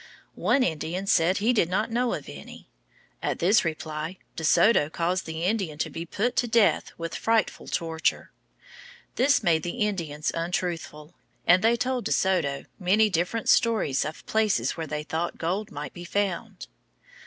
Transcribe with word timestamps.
One 0.33 0.63
Indian 0.63 1.05
said 1.05 1.37
he 1.37 1.53
did 1.53 1.69
not 1.69 1.91
know 1.91 2.15
of 2.15 2.27
any. 2.27 2.67
At 3.21 3.37
this 3.37 3.63
reply 3.63 4.17
De 4.35 4.43
Soto 4.43 4.89
caused 4.89 5.27
the 5.27 5.43
Indian 5.43 5.77
to 5.77 5.91
be 5.91 6.07
put 6.07 6.35
to 6.37 6.47
death 6.47 6.91
with 6.97 7.13
frightful 7.13 7.67
torture. 7.67 8.31
This 9.13 9.43
made 9.43 9.61
the 9.61 9.85
Indians 9.87 10.31
untruthful, 10.33 11.13
and 11.45 11.63
they 11.63 11.75
told 11.75 12.05
De 12.05 12.11
Soto 12.11 12.65
many 12.79 13.11
different 13.11 13.47
stories 13.47 14.03
of 14.03 14.25
places 14.25 14.71
where 14.75 14.87
they 14.87 15.03
thought 15.03 15.37
gold 15.37 15.69
might 15.71 15.93
be 15.93 16.03
found. 16.05 16.65